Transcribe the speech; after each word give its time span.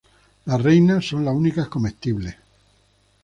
Las 0.45 0.59
reinas 0.63 1.05
son 1.07 1.23
las 1.25 1.35
únicas 1.35 1.67
comestibles. 1.67 2.35